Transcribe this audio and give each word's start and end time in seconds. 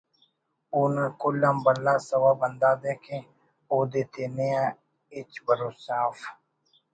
اونا 0.75 1.05
کل 1.21 1.41
آن 1.49 1.57
بھلا 1.63 1.95
سوب 2.09 2.37
ہندادے 2.47 2.93
کہ 3.03 3.17
اودے 3.71 4.03
تینے 4.11 4.49
آ 4.63 4.65
ہچ 5.13 5.31
بھروسہ 5.45 5.95
اف 6.07 6.19